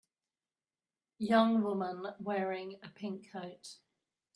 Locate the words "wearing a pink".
2.17-3.31